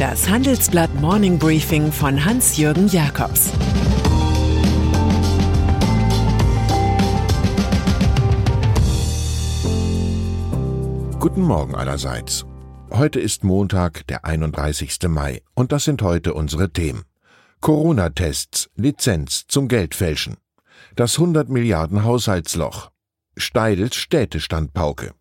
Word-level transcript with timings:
Das 0.00 0.30
Handelsblatt 0.30 0.94
Morning 0.94 1.38
Briefing 1.38 1.92
von 1.92 2.24
Hans-Jürgen 2.24 2.88
Jakobs 2.88 3.50
Guten 11.18 11.42
Morgen 11.42 11.74
allerseits. 11.74 12.46
Heute 12.90 13.20
ist 13.20 13.44
Montag, 13.44 14.06
der 14.06 14.24
31. 14.24 15.00
Mai, 15.08 15.42
und 15.52 15.70
das 15.70 15.84
sind 15.84 16.00
heute 16.00 16.32
unsere 16.32 16.72
Themen. 16.72 17.02
Corona-Tests, 17.60 18.70
Lizenz 18.76 19.48
zum 19.48 19.68
Geldfälschen. 19.68 20.38
Das 20.96 21.18
100 21.18 21.50
Milliarden 21.50 22.04
Haushaltsloch. 22.04 22.90
Steidels 23.36 23.96
Städtestandpauke. 23.96 25.12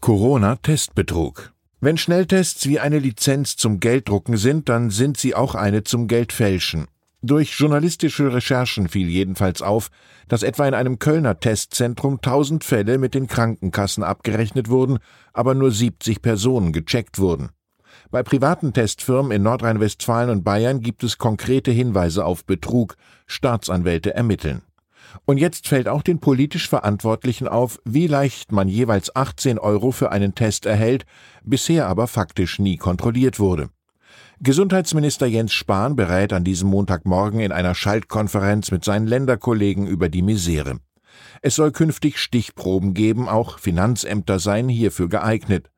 Corona-Testbetrug. 0.00 1.52
Wenn 1.86 1.98
Schnelltests 1.98 2.66
wie 2.66 2.80
eine 2.80 2.98
Lizenz 2.98 3.56
zum 3.56 3.78
Gelddrucken 3.78 4.36
sind, 4.36 4.68
dann 4.68 4.90
sind 4.90 5.18
sie 5.18 5.36
auch 5.36 5.54
eine 5.54 5.84
zum 5.84 6.08
Geldfälschen. 6.08 6.88
Durch 7.22 7.56
journalistische 7.60 8.34
Recherchen 8.34 8.88
fiel 8.88 9.08
jedenfalls 9.08 9.62
auf, 9.62 9.90
dass 10.26 10.42
etwa 10.42 10.66
in 10.66 10.74
einem 10.74 10.98
Kölner 10.98 11.38
Testzentrum 11.38 12.20
tausend 12.20 12.64
Fälle 12.64 12.98
mit 12.98 13.14
den 13.14 13.28
Krankenkassen 13.28 14.02
abgerechnet 14.02 14.68
wurden, 14.68 14.98
aber 15.32 15.54
nur 15.54 15.70
70 15.70 16.22
Personen 16.22 16.72
gecheckt 16.72 17.20
wurden. 17.20 17.50
Bei 18.10 18.24
privaten 18.24 18.72
Testfirmen 18.72 19.30
in 19.30 19.44
Nordrhein-Westfalen 19.44 20.30
und 20.30 20.42
Bayern 20.42 20.80
gibt 20.80 21.04
es 21.04 21.18
konkrete 21.18 21.70
Hinweise 21.70 22.24
auf 22.24 22.44
Betrug. 22.44 22.96
Staatsanwälte 23.28 24.12
ermitteln. 24.12 24.62
Und 25.24 25.38
jetzt 25.38 25.68
fällt 25.68 25.88
auch 25.88 26.02
den 26.02 26.20
politisch 26.20 26.68
Verantwortlichen 26.68 27.48
auf, 27.48 27.80
wie 27.84 28.06
leicht 28.06 28.52
man 28.52 28.68
jeweils 28.68 29.14
18 29.14 29.58
Euro 29.58 29.90
für 29.90 30.12
einen 30.12 30.34
Test 30.34 30.66
erhält, 30.66 31.06
bisher 31.42 31.88
aber 31.88 32.06
faktisch 32.06 32.58
nie 32.58 32.76
kontrolliert 32.76 33.38
wurde. 33.38 33.70
Gesundheitsminister 34.40 35.26
Jens 35.26 35.54
Spahn 35.54 35.96
berät 35.96 36.32
an 36.32 36.44
diesem 36.44 36.68
Montagmorgen 36.68 37.40
in 37.40 37.52
einer 37.52 37.74
Schaltkonferenz 37.74 38.70
mit 38.70 38.84
seinen 38.84 39.06
Länderkollegen 39.06 39.86
über 39.86 40.10
die 40.10 40.22
Misere. 40.22 40.78
Es 41.40 41.54
soll 41.54 41.72
künftig 41.72 42.18
Stichproben 42.18 42.92
geben, 42.92 43.28
auch 43.28 43.58
Finanzämter 43.58 44.38
seien 44.38 44.68
hierfür 44.68 45.08
geeignet. 45.08 45.70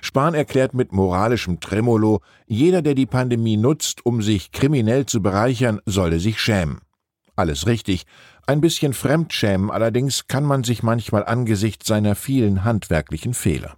Spahn 0.00 0.34
erklärt 0.34 0.74
mit 0.74 0.92
moralischem 0.92 1.60
Tremolo, 1.60 2.20
jeder, 2.46 2.82
der 2.82 2.94
die 2.94 3.06
Pandemie 3.06 3.56
nutzt, 3.56 4.06
um 4.06 4.22
sich 4.22 4.52
kriminell 4.52 5.06
zu 5.06 5.20
bereichern, 5.20 5.80
solle 5.84 6.20
sich 6.20 6.40
schämen. 6.40 6.80
Alles 7.36 7.66
richtig, 7.66 8.04
ein 8.46 8.60
bisschen 8.60 8.92
Fremdschämen 8.92 9.70
allerdings 9.70 10.26
kann 10.26 10.44
man 10.44 10.64
sich 10.64 10.82
manchmal 10.82 11.24
angesichts 11.24 11.86
seiner 11.86 12.14
vielen 12.14 12.64
handwerklichen 12.64 13.34
Fehler. 13.34 13.76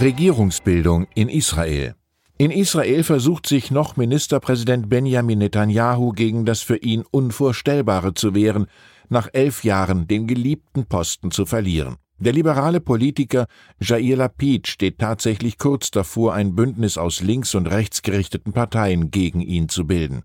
Regierungsbildung 0.00 1.06
in 1.14 1.28
Israel 1.28 1.94
in 2.36 2.50
Israel 2.50 3.04
versucht 3.04 3.46
sich 3.46 3.70
noch 3.70 3.96
Ministerpräsident 3.96 4.88
Benjamin 4.88 5.38
Netanyahu 5.38 6.10
gegen 6.10 6.44
das 6.44 6.62
für 6.62 6.76
ihn 6.76 7.04
Unvorstellbare 7.08 8.14
zu 8.14 8.34
wehren, 8.34 8.66
nach 9.08 9.28
elf 9.32 9.62
Jahren 9.62 10.08
den 10.08 10.26
geliebten 10.26 10.86
Posten 10.86 11.30
zu 11.30 11.46
verlieren. 11.46 11.94
Der 12.18 12.32
liberale 12.32 12.80
Politiker 12.80 13.46
Jair 13.80 14.16
Lapid 14.16 14.66
steht 14.66 14.98
tatsächlich 14.98 15.58
kurz 15.58 15.92
davor, 15.92 16.34
ein 16.34 16.56
Bündnis 16.56 16.98
aus 16.98 17.20
links- 17.20 17.54
und 17.54 17.68
rechtsgerichteten 17.68 18.52
Parteien 18.52 19.12
gegen 19.12 19.40
ihn 19.40 19.68
zu 19.68 19.86
bilden. 19.86 20.22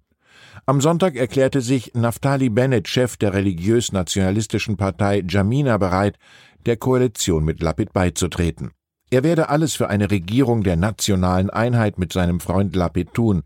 Am 0.65 0.81
Sonntag 0.81 1.15
erklärte 1.15 1.61
sich 1.61 1.93
Naftali 1.93 2.49
Bennett, 2.49 2.87
Chef 2.87 3.17
der 3.17 3.33
religiös-nationalistischen 3.33 4.77
Partei 4.77 5.23
Jamina, 5.27 5.77
bereit, 5.77 6.17
der 6.65 6.77
Koalition 6.77 7.45
mit 7.45 7.61
Lapid 7.61 7.93
beizutreten. 7.93 8.71
Er 9.09 9.23
werde 9.23 9.49
alles 9.49 9.75
für 9.75 9.89
eine 9.89 10.11
Regierung 10.11 10.63
der 10.63 10.75
nationalen 10.75 11.49
Einheit 11.49 11.97
mit 11.97 12.13
seinem 12.13 12.39
Freund 12.39 12.75
Lapid 12.75 13.13
tun. 13.13 13.43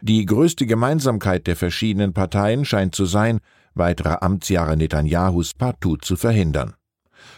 Die 0.00 0.24
größte 0.24 0.66
Gemeinsamkeit 0.66 1.46
der 1.46 1.56
verschiedenen 1.56 2.12
Parteien 2.12 2.64
scheint 2.64 2.94
zu 2.94 3.04
sein, 3.04 3.40
weitere 3.74 4.16
Amtsjahre 4.20 4.76
Netanyahus 4.76 5.54
partout 5.54 5.98
zu 6.02 6.16
verhindern. 6.16 6.74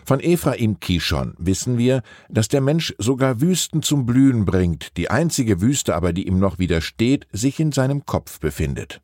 Von 0.05 0.21
Ephraim 0.21 0.81
Kishon 0.81 1.35
wissen 1.39 1.79
wir, 1.79 2.03
dass 2.29 2.49
der 2.49 2.61
Mensch 2.61 2.95
sogar 2.99 3.41
Wüsten 3.41 3.83
zum 3.83 4.07
Blühen 4.07 4.45
bringt, 4.45 4.97
die 4.97 5.11
einzige 5.11 5.61
Wüste 5.61 5.95
aber, 5.95 6.13
die 6.13 6.27
ihm 6.27 6.39
noch 6.39 6.59
widersteht, 6.59 7.27
sich 7.33 7.61
in 7.61 7.73
seinem 7.73 8.07
Kopf 8.07 8.41
befindet. 8.41 9.01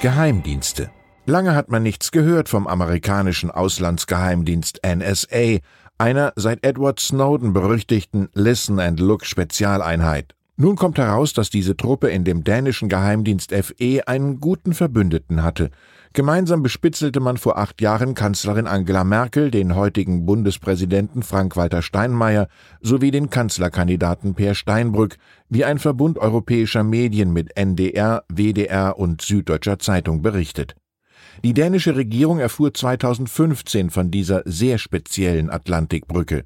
Geheimdienste. 0.00 0.90
Lange 1.24 1.54
hat 1.54 1.70
man 1.70 1.82
nichts 1.82 2.12
gehört 2.12 2.48
vom 2.48 2.66
amerikanischen 2.66 3.50
Auslandsgeheimdienst 3.50 4.80
NSA, 4.86 5.58
einer 5.98 6.32
seit 6.36 6.64
Edward 6.64 7.00
Snowden 7.00 7.52
berüchtigten 7.52 8.28
Listen 8.34 8.78
and 8.78 9.00
Look 9.00 9.24
Spezialeinheit. 9.24 10.34
Nun 10.58 10.74
kommt 10.74 10.96
heraus, 10.96 11.34
dass 11.34 11.50
diese 11.50 11.76
Truppe 11.76 12.08
in 12.08 12.24
dem 12.24 12.42
dänischen 12.42 12.88
Geheimdienst 12.88 13.52
FE 13.52 14.08
einen 14.08 14.40
guten 14.40 14.72
Verbündeten 14.72 15.42
hatte. 15.42 15.70
Gemeinsam 16.14 16.62
bespitzelte 16.62 17.20
man 17.20 17.36
vor 17.36 17.58
acht 17.58 17.82
Jahren 17.82 18.14
Kanzlerin 18.14 18.66
Angela 18.66 19.04
Merkel, 19.04 19.50
den 19.50 19.74
heutigen 19.74 20.24
Bundespräsidenten 20.24 21.22
Frank-Walter 21.22 21.82
Steinmeier 21.82 22.48
sowie 22.80 23.10
den 23.10 23.28
Kanzlerkandidaten 23.28 24.34
Peer 24.34 24.54
Steinbrück, 24.54 25.18
wie 25.50 25.66
ein 25.66 25.78
Verbund 25.78 26.16
europäischer 26.16 26.84
Medien 26.84 27.34
mit 27.34 27.54
NDR, 27.54 28.24
WDR 28.32 28.98
und 28.98 29.20
Süddeutscher 29.20 29.78
Zeitung 29.78 30.22
berichtet. 30.22 30.74
Die 31.44 31.52
dänische 31.52 31.96
Regierung 31.96 32.38
erfuhr 32.38 32.72
2015 32.72 33.90
von 33.90 34.10
dieser 34.10 34.40
sehr 34.46 34.78
speziellen 34.78 35.50
Atlantikbrücke. 35.50 36.44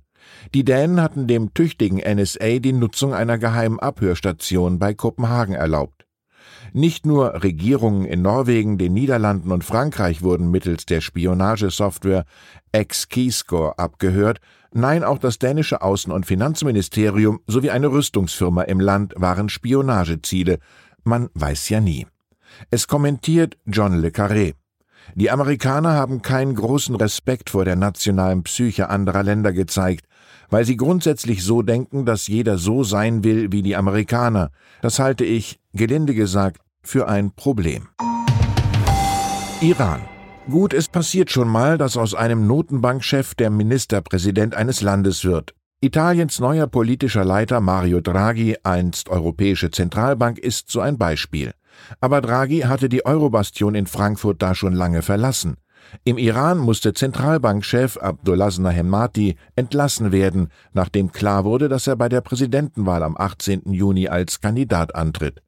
Die 0.55 0.65
Dänen 0.65 1.01
hatten 1.01 1.27
dem 1.27 1.55
tüchtigen 1.55 1.99
NSA 1.99 2.59
die 2.59 2.73
Nutzung 2.73 3.15
einer 3.15 3.39
geheimen 3.39 3.79
Abhörstation 3.81 4.79
bei 4.79 4.95
Kopenhagen 4.95 5.55
erlaubt. 5.55 6.07
Nicht 6.73 7.05
nur 7.05 7.43
Regierungen 7.43 8.05
in 8.05 8.23
Norwegen, 8.23 8.79
den 8.79 8.93
Niederlanden 8.93 9.51
und 9.51 9.65
Frankreich 9.65 10.23
wurden 10.23 10.51
mittels 10.51 10.87
der 10.87 11.01
Spionagesoftware 11.01 12.25
X-Keyscore 12.73 13.79
abgehört, 13.79 14.39
nein, 14.73 15.03
auch 15.03 15.19
das 15.19 15.39
dänische 15.39 15.83
Außen- 15.83 16.13
und 16.13 16.27
Finanzministerium 16.27 17.41
sowie 17.47 17.71
eine 17.71 17.89
Rüstungsfirma 17.91 18.63
im 18.63 18.79
Land 18.79 19.15
waren 19.17 19.49
Spionageziele. 19.49 20.59
Man 21.03 21.29
weiß 21.35 21.71
ja 21.71 21.81
nie. 21.81 22.07
Es 22.71 22.87
kommentiert 22.87 23.57
John 23.67 24.01
Le 24.01 24.09
Carré. 24.09 24.55
Die 25.15 25.31
Amerikaner 25.31 25.95
haben 25.95 26.23
keinen 26.23 26.55
großen 26.55 26.95
Respekt 26.95 27.51
vor 27.51 27.65
der 27.65 27.75
nationalen 27.75 28.45
Psyche 28.45 28.89
anderer 28.91 29.25
Länder 29.25 29.53
gezeigt, 29.53 30.07
weil 30.51 30.65
sie 30.65 30.77
grundsätzlich 30.77 31.43
so 31.43 31.63
denken, 31.63 32.05
dass 32.05 32.27
jeder 32.27 32.59
so 32.59 32.85
sein 32.85 33.25
will 33.25 33.53
wie 33.53 33.63
die 33.63 33.77
Amerikaner. 33.77 34.51
Das 34.83 34.99
halte 34.99 35.25
ich, 35.25 35.61
gelinde 35.73 36.15
gesagt, 36.15 36.61
für 36.83 37.09
ein 37.09 37.33
Problem. 37.33 37.89
Iran. 39.61 40.03
Gut, 40.49 40.73
es 40.73 40.89
passiert 40.89 41.31
schon 41.31 41.49
mal, 41.49 41.79
dass 41.79 41.97
aus 41.97 42.15
einem 42.15 42.47
Notenbankchef 42.47 43.35
der 43.35 43.51
Ministerpräsident 43.51 44.55
eines 44.55 44.81
Landes 44.81 45.25
wird. 45.25 45.55
Italiens 45.83 46.41
neuer 46.41 46.67
politischer 46.67 47.25
Leiter 47.25 47.61
Mario 47.61 48.01
Draghi, 48.01 48.57
einst 48.65 49.09
Europäische 49.09 49.71
Zentralbank, 49.71 50.39
ist 50.39 50.71
so 50.71 50.81
ein 50.81 50.99
Beispiel. 50.99 51.53
Aber 52.01 52.21
Draghi 52.21 52.61
hatte 52.61 52.89
die 52.89 53.07
Eurobastion 53.07 53.75
in 53.75 53.87
Frankfurt 53.87 54.43
da 54.43 54.55
schon 54.55 54.75
lange 54.75 55.03
verlassen. 55.03 55.57
Im 56.05 56.19
Iran 56.19 56.59
musste 56.59 56.95
Zentralbankchef 56.95 57.97
Abdullah 57.97 58.51
Hemmati 58.51 59.37
entlassen 59.57 60.13
werden, 60.13 60.49
nachdem 60.73 61.13
klar 61.13 61.45
wurde, 61.45 61.69
dass 61.69 61.87
er 61.87 61.97
bei 61.97 62.09
der 62.09 62.21
Präsidentenwahl 62.21 63.03
am 63.03 63.17
18. 63.17 63.73
Juni 63.73 64.09
als 64.09 64.41
Kandidat 64.41 64.95
antritt. 64.95 65.43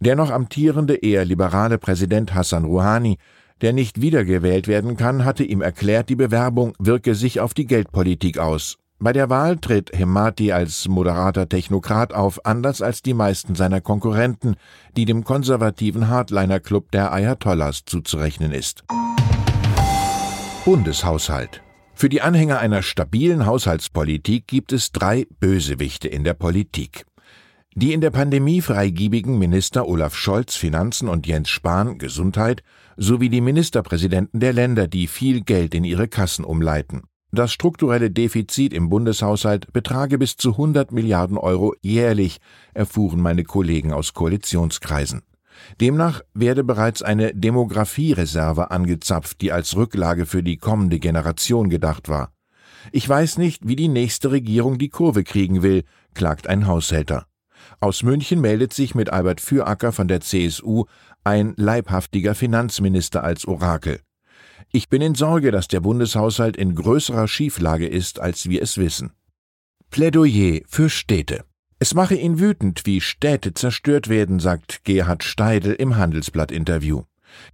Der 0.00 0.16
noch 0.16 0.30
amtierende 0.30 0.96
eher 0.96 1.24
liberale 1.24 1.78
Präsident 1.78 2.34
Hassan 2.34 2.64
Rouhani, 2.64 3.18
der 3.60 3.72
nicht 3.72 4.00
wiedergewählt 4.00 4.66
werden 4.66 4.96
kann, 4.96 5.24
hatte 5.24 5.44
ihm 5.44 5.62
erklärt, 5.62 6.08
die 6.08 6.16
Bewerbung 6.16 6.74
wirke 6.78 7.14
sich 7.14 7.40
auf 7.40 7.54
die 7.54 7.66
Geldpolitik 7.66 8.38
aus. 8.38 8.76
Bei 8.98 9.12
der 9.12 9.30
Wahl 9.30 9.56
tritt 9.56 9.90
Hemmati 9.92 10.52
als 10.52 10.86
moderater 10.86 11.48
Technokrat 11.48 12.14
auf, 12.14 12.46
anders 12.46 12.82
als 12.82 13.02
die 13.02 13.14
meisten 13.14 13.56
seiner 13.56 13.80
Konkurrenten, 13.80 14.54
die 14.96 15.06
dem 15.06 15.24
konservativen 15.24 16.08
Hardliner-Club 16.08 16.92
der 16.92 17.12
Ayatollahs 17.12 17.84
zuzurechnen 17.84 18.52
ist. 18.52 18.84
Bundeshaushalt 20.64 21.60
Für 21.92 22.08
die 22.08 22.20
Anhänger 22.20 22.60
einer 22.60 22.82
stabilen 22.82 23.46
Haushaltspolitik 23.46 24.46
gibt 24.46 24.72
es 24.72 24.92
drei 24.92 25.26
Bösewichte 25.40 26.06
in 26.06 26.22
der 26.22 26.34
Politik. 26.34 27.04
Die 27.74 27.92
in 27.92 28.00
der 28.00 28.12
Pandemie 28.12 28.60
freigiebigen 28.60 29.40
Minister 29.40 29.88
Olaf 29.88 30.14
Scholz 30.14 30.54
Finanzen 30.54 31.08
und 31.08 31.26
Jens 31.26 31.48
Spahn 31.48 31.98
Gesundheit 31.98 32.62
sowie 32.96 33.28
die 33.28 33.40
Ministerpräsidenten 33.40 34.38
der 34.38 34.52
Länder, 34.52 34.86
die 34.86 35.08
viel 35.08 35.40
Geld 35.40 35.74
in 35.74 35.82
ihre 35.82 36.06
Kassen 36.06 36.44
umleiten. 36.44 37.02
Das 37.32 37.50
strukturelle 37.50 38.12
Defizit 38.12 38.72
im 38.72 38.88
Bundeshaushalt 38.88 39.72
betrage 39.72 40.16
bis 40.16 40.36
zu 40.36 40.50
100 40.50 40.92
Milliarden 40.92 41.38
Euro 41.38 41.74
jährlich, 41.80 42.38
erfuhren 42.72 43.20
meine 43.20 43.42
Kollegen 43.42 43.92
aus 43.92 44.14
Koalitionskreisen. 44.14 45.22
Demnach 45.80 46.22
werde 46.34 46.64
bereits 46.64 47.02
eine 47.02 47.34
Demografiereserve 47.34 48.70
angezapft, 48.70 49.40
die 49.40 49.52
als 49.52 49.76
Rücklage 49.76 50.26
für 50.26 50.42
die 50.42 50.56
kommende 50.56 50.98
Generation 50.98 51.68
gedacht 51.68 52.08
war. 52.08 52.32
Ich 52.90 53.08
weiß 53.08 53.38
nicht, 53.38 53.66
wie 53.66 53.76
die 53.76 53.88
nächste 53.88 54.32
Regierung 54.32 54.78
die 54.78 54.88
Kurve 54.88 55.22
kriegen 55.22 55.62
will, 55.62 55.84
klagt 56.14 56.46
ein 56.48 56.66
Haushälter. 56.66 57.26
Aus 57.80 58.02
München 58.02 58.40
meldet 58.40 58.72
sich 58.72 58.94
mit 58.94 59.10
Albert 59.10 59.40
Füracker 59.40 59.92
von 59.92 60.08
der 60.08 60.20
CSU 60.20 60.84
ein 61.24 61.54
leibhaftiger 61.56 62.34
Finanzminister 62.34 63.22
als 63.22 63.46
Orakel. 63.46 64.00
Ich 64.72 64.88
bin 64.88 65.02
in 65.02 65.14
Sorge, 65.14 65.50
dass 65.50 65.68
der 65.68 65.80
Bundeshaushalt 65.80 66.56
in 66.56 66.74
größerer 66.74 67.28
Schieflage 67.28 67.86
ist, 67.86 68.20
als 68.20 68.48
wir 68.48 68.62
es 68.62 68.78
wissen. 68.78 69.12
Plädoyer 69.90 70.60
für 70.66 70.88
Städte. 70.88 71.44
Es 71.82 71.94
mache 71.94 72.14
ihn 72.14 72.38
wütend, 72.38 72.82
wie 72.86 73.00
Städte 73.00 73.54
zerstört 73.54 74.06
werden, 74.06 74.38
sagt 74.38 74.84
Gerhard 74.84 75.24
Steidel 75.24 75.72
im 75.72 75.96
Handelsblatt-Interview. 75.96 77.02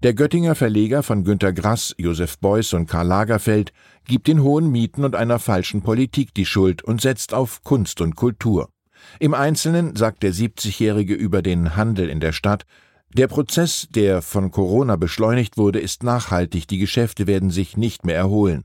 Der 0.03 0.13
Göttinger 0.13 0.55
Verleger 0.55 1.03
von 1.03 1.25
Günter 1.25 1.55
Grass, 1.55 1.95
Josef 1.97 2.37
Beuys 2.39 2.75
und 2.75 2.89
Karl 2.89 3.07
Lagerfeld 3.07 3.73
gibt 4.07 4.27
den 4.27 4.43
hohen 4.43 4.71
Mieten 4.71 5.05
und 5.05 5.17
einer 5.17 5.39
falschen 5.39 5.81
Politik 5.81 6.35
die 6.35 6.45
Schuld 6.45 6.83
und 6.83 7.01
setzt 7.01 7.33
auf 7.33 7.63
Kunst 7.65 8.03
und 8.03 8.17
Kultur. 8.17 8.69
Im 9.19 9.33
Einzelnen 9.33 9.97
sagt 9.97 10.23
der 10.23 10.35
70-Jährige 10.35 11.15
über 11.15 11.41
den 11.41 11.75
Handel 11.75 12.11
in 12.11 12.21
der 12.21 12.33
Stadt, 12.33 12.67
der 13.15 13.29
Prozess, 13.29 13.89
der 13.89 14.21
von 14.21 14.51
Corona 14.51 14.97
beschleunigt 14.97 15.57
wurde, 15.57 15.81
ist 15.81 16.03
nachhaltig, 16.03 16.69
die 16.69 16.77
Geschäfte 16.77 17.27
werden 17.27 17.49
sich 17.49 17.79
nicht 17.79 18.05
mehr 18.05 18.17
erholen. 18.17 18.65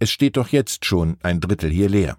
Es 0.00 0.10
steht 0.10 0.36
doch 0.36 0.48
jetzt 0.48 0.84
schon 0.84 1.18
ein 1.22 1.38
Drittel 1.38 1.70
hier 1.70 1.88
leer. 1.88 2.16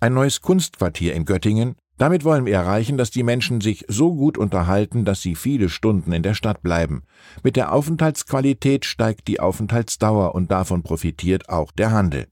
Ein 0.00 0.12
neues 0.12 0.42
Kunstquartier 0.42 1.14
in 1.14 1.24
Göttingen, 1.24 1.76
damit 1.98 2.24
wollen 2.24 2.44
wir 2.44 2.54
erreichen, 2.54 2.98
dass 2.98 3.10
die 3.10 3.22
Menschen 3.22 3.60
sich 3.60 3.84
so 3.88 4.14
gut 4.14 4.36
unterhalten, 4.36 5.04
dass 5.04 5.22
sie 5.22 5.34
viele 5.34 5.68
Stunden 5.68 6.12
in 6.12 6.22
der 6.22 6.34
Stadt 6.34 6.62
bleiben. 6.62 7.04
Mit 7.42 7.56
der 7.56 7.72
Aufenthaltsqualität 7.72 8.84
steigt 8.84 9.28
die 9.28 9.40
Aufenthaltsdauer 9.40 10.34
und 10.34 10.50
davon 10.50 10.82
profitiert 10.82 11.48
auch 11.48 11.72
der 11.72 11.90
Handel. 11.92 12.26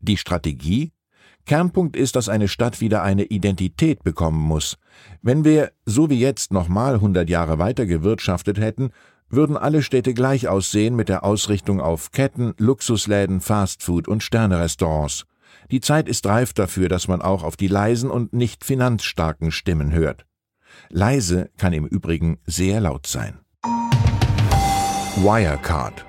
Die 0.00 0.16
Strategie? 0.16 0.92
Kernpunkt 1.46 1.96
ist, 1.96 2.16
dass 2.16 2.28
eine 2.28 2.48
Stadt 2.48 2.80
wieder 2.80 3.02
eine 3.02 3.24
Identität 3.24 4.02
bekommen 4.02 4.40
muss. 4.40 4.76
Wenn 5.20 5.44
wir, 5.44 5.72
so 5.84 6.08
wie 6.08 6.18
jetzt, 6.18 6.52
nochmal 6.52 6.94
100 6.94 7.28
Jahre 7.28 7.58
weiter 7.58 7.84
gewirtschaftet 7.84 8.58
hätten, 8.58 8.90
würden 9.28 9.56
alle 9.56 9.82
Städte 9.82 10.14
gleich 10.14 10.48
aussehen 10.48 10.96
mit 10.96 11.08
der 11.08 11.24
Ausrichtung 11.24 11.80
auf 11.80 12.12
Ketten, 12.12 12.54
Luxusläden, 12.58 13.40
Fastfood 13.40 14.08
und 14.08 14.22
Sternerestaurants. 14.22 15.26
Die 15.70 15.80
Zeit 15.80 16.08
ist 16.08 16.26
reif 16.26 16.52
dafür, 16.52 16.88
dass 16.88 17.08
man 17.08 17.22
auch 17.22 17.42
auf 17.42 17.56
die 17.56 17.68
leisen 17.68 18.10
und 18.10 18.32
nicht 18.32 18.64
finanzstarken 18.64 19.50
Stimmen 19.50 19.92
hört. 19.92 20.26
Leise 20.88 21.50
kann 21.56 21.72
im 21.72 21.86
Übrigen 21.86 22.38
sehr 22.46 22.80
laut 22.80 23.06
sein. 23.06 23.38
Wirecard 25.16 26.04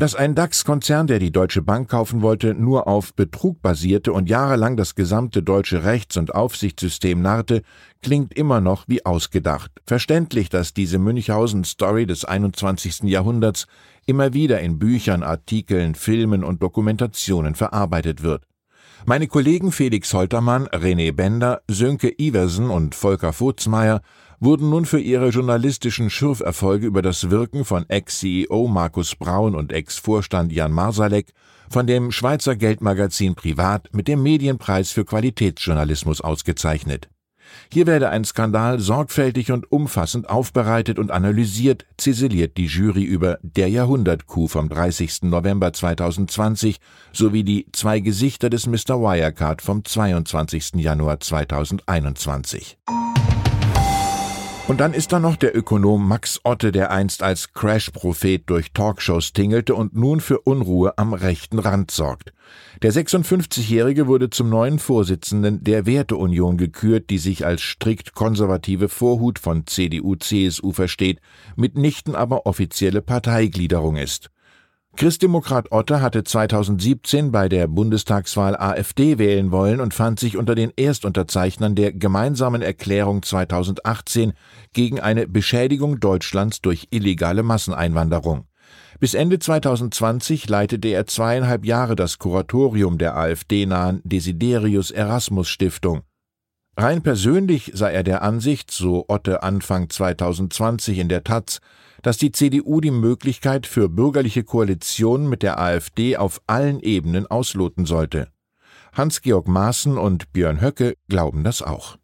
dass 0.00 0.14
ein 0.14 0.34
DAX-Konzern, 0.34 1.08
der 1.08 1.18
die 1.18 1.30
Deutsche 1.30 1.60
Bank 1.60 1.90
kaufen 1.90 2.22
wollte, 2.22 2.54
nur 2.54 2.86
auf 2.86 3.12
Betrug 3.14 3.60
basierte 3.60 4.12
und 4.14 4.30
jahrelang 4.30 4.76
das 4.76 4.94
gesamte 4.94 5.42
deutsche 5.42 5.84
Rechts- 5.84 6.16
und 6.16 6.34
Aufsichtssystem 6.34 7.20
narrte, 7.20 7.62
klingt 8.00 8.32
immer 8.32 8.62
noch 8.62 8.84
wie 8.88 9.04
ausgedacht. 9.04 9.70
Verständlich, 9.86 10.48
dass 10.48 10.72
diese 10.72 10.98
Münchhausen-Story 10.98 12.06
des 12.06 12.24
21. 12.24 13.10
Jahrhunderts 13.10 13.66
immer 14.06 14.32
wieder 14.32 14.60
in 14.60 14.78
Büchern, 14.78 15.22
Artikeln, 15.22 15.94
Filmen 15.94 16.44
und 16.44 16.62
Dokumentationen 16.62 17.54
verarbeitet 17.54 18.22
wird. 18.22 18.44
Meine 19.06 19.28
Kollegen 19.28 19.72
Felix 19.72 20.12
Holtermann, 20.12 20.66
René 20.68 21.12
Bender, 21.12 21.62
Sönke 21.68 22.12
Iversen 22.18 22.68
und 22.70 22.94
Volker 22.94 23.32
Futzmeier 23.32 24.02
wurden 24.40 24.70
nun 24.70 24.84
für 24.84 25.00
ihre 25.00 25.30
journalistischen 25.30 26.10
Schürferfolge 26.10 26.86
über 26.86 27.00
das 27.00 27.30
Wirken 27.30 27.64
von 27.64 27.88
Ex-CEO 27.88 28.68
Markus 28.68 29.16
Braun 29.16 29.54
und 29.54 29.72
Ex-Vorstand 29.72 30.52
Jan 30.52 30.72
Marsalek 30.72 31.32
von 31.70 31.86
dem 31.86 32.10
Schweizer 32.10 32.56
Geldmagazin 32.56 33.34
Privat 33.34 33.88
mit 33.92 34.06
dem 34.06 34.22
Medienpreis 34.22 34.90
für 34.90 35.04
Qualitätsjournalismus 35.04 36.20
ausgezeichnet. 36.20 37.08
Hier 37.72 37.86
werde 37.86 38.10
ein 38.10 38.24
Skandal 38.24 38.80
sorgfältig 38.80 39.52
und 39.52 39.70
umfassend 39.70 40.28
aufbereitet 40.28 40.98
und 40.98 41.10
analysiert, 41.10 41.86
ziseliert 41.96 42.56
die 42.56 42.66
Jury 42.66 43.04
über 43.04 43.38
Der 43.42 43.68
Jahrhundert-Coup 43.68 44.50
vom 44.50 44.68
30. 44.68 45.22
November 45.22 45.72
2020 45.72 46.78
sowie 47.12 47.44
die 47.44 47.66
Zwei 47.72 48.00
Gesichter 48.00 48.50
des 48.50 48.66
Mr. 48.66 49.00
Wirecard 49.00 49.62
vom 49.62 49.84
22. 49.84 50.74
Januar 50.76 51.20
2021. 51.20 52.78
Und 54.70 54.78
dann 54.78 54.94
ist 54.94 55.10
da 55.10 55.18
noch 55.18 55.34
der 55.34 55.56
Ökonom 55.56 56.06
Max 56.06 56.38
Otte, 56.44 56.70
der 56.70 56.92
einst 56.92 57.24
als 57.24 57.52
Crash-Prophet 57.54 58.44
durch 58.46 58.70
Talkshows 58.70 59.32
tingelte 59.32 59.74
und 59.74 59.96
nun 59.96 60.20
für 60.20 60.38
Unruhe 60.42 60.96
am 60.96 61.12
rechten 61.12 61.58
Rand 61.58 61.90
sorgt. 61.90 62.32
Der 62.80 62.92
56-Jährige 62.92 64.06
wurde 64.06 64.30
zum 64.30 64.48
neuen 64.48 64.78
Vorsitzenden 64.78 65.64
der 65.64 65.86
Werteunion 65.86 66.56
gekürt, 66.56 67.10
die 67.10 67.18
sich 67.18 67.44
als 67.44 67.62
strikt 67.62 68.14
konservative 68.14 68.88
Vorhut 68.88 69.40
von 69.40 69.66
CDU-CSU 69.66 70.70
versteht, 70.70 71.18
mitnichten 71.56 72.14
aber 72.14 72.46
offizielle 72.46 73.02
Parteigliederung 73.02 73.96
ist. 73.96 74.30
Christdemokrat 74.96 75.72
Otte 75.72 76.02
hatte 76.02 76.24
2017 76.24 77.32
bei 77.32 77.48
der 77.48 77.68
Bundestagswahl 77.68 78.56
AfD 78.56 79.18
wählen 79.18 79.50
wollen 79.50 79.80
und 79.80 79.94
fand 79.94 80.20
sich 80.20 80.36
unter 80.36 80.54
den 80.54 80.72
Erstunterzeichnern 80.76 81.74
der 81.74 81.92
gemeinsamen 81.92 82.60
Erklärung 82.60 83.22
2018 83.22 84.34
gegen 84.72 85.00
eine 85.00 85.26
Beschädigung 85.26 86.00
Deutschlands 86.00 86.60
durch 86.60 86.88
illegale 86.90 87.42
Masseneinwanderung. 87.42 88.44
Bis 88.98 89.14
Ende 89.14 89.38
2020 89.38 90.48
leitete 90.48 90.88
er 90.88 91.06
zweieinhalb 91.06 91.64
Jahre 91.64 91.96
das 91.96 92.18
Kuratorium 92.18 92.98
der 92.98 93.16
AfD-nahen 93.16 94.02
Desiderius 94.04 94.90
Erasmus 94.90 95.48
Stiftung. 95.48 96.02
Rein 96.80 97.02
persönlich 97.02 97.72
sei 97.74 97.92
er 97.92 98.02
der 98.02 98.22
Ansicht, 98.22 98.70
so 98.70 99.04
Otte 99.06 99.42
Anfang 99.42 99.90
2020 99.90 100.98
in 100.98 101.10
der 101.10 101.22
Taz, 101.24 101.60
dass 102.00 102.16
die 102.16 102.32
CDU 102.32 102.80
die 102.80 102.90
Möglichkeit 102.90 103.66
für 103.66 103.90
bürgerliche 103.90 104.44
Koalitionen 104.44 105.28
mit 105.28 105.42
der 105.42 105.60
AfD 105.60 106.16
auf 106.16 106.40
allen 106.46 106.80
Ebenen 106.80 107.26
ausloten 107.26 107.84
sollte. 107.84 108.28
Hans-Georg 108.94 109.46
Maaßen 109.46 109.98
und 109.98 110.32
Björn 110.32 110.62
Höcke 110.62 110.94
glauben 111.10 111.44
das 111.44 111.60
auch. 111.60 111.98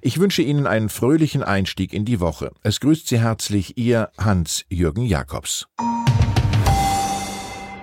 Ich 0.00 0.18
wünsche 0.18 0.40
Ihnen 0.40 0.66
einen 0.66 0.88
fröhlichen 0.88 1.42
Einstieg 1.42 1.92
in 1.92 2.06
die 2.06 2.20
Woche. 2.20 2.52
Es 2.62 2.80
grüßt 2.80 3.06
Sie 3.06 3.18
herzlich 3.18 3.76
Ihr 3.76 4.08
Hans-Jürgen 4.16 5.04
Jakobs. 5.04 5.66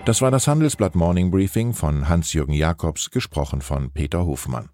Das 0.05 0.23
war 0.23 0.31
das 0.31 0.47
Handelsblatt 0.47 0.95
Morning 0.95 1.29
Briefing 1.29 1.75
von 1.75 2.09
Hans-Jürgen 2.09 2.53
Jakobs, 2.53 3.11
gesprochen 3.11 3.61
von 3.61 3.91
Peter 3.91 4.25
Hofmann. 4.25 4.69